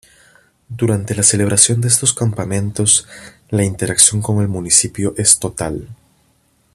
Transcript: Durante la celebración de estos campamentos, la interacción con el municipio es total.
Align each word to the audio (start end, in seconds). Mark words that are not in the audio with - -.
Durante 0.69 1.13
la 1.13 1.21
celebración 1.21 1.79
de 1.79 1.87
estos 1.89 2.11
campamentos, 2.15 3.07
la 3.49 3.63
interacción 3.63 4.19
con 4.19 4.41
el 4.41 4.47
municipio 4.47 5.13
es 5.15 5.37
total. 5.37 5.89